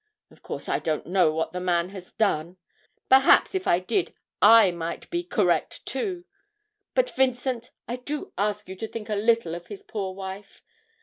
[0.31, 2.57] Of course, I don't know what the man has done;
[3.07, 6.25] perhaps if I did I might be "correct" too.
[6.95, 10.63] But, Vincent, I do ask you to think a little of his poor wife.